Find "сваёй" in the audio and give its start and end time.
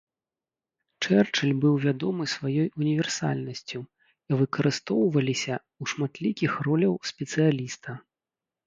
2.35-2.67